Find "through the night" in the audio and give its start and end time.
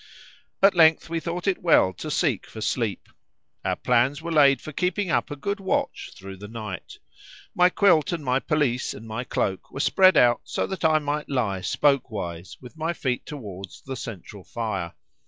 6.15-6.97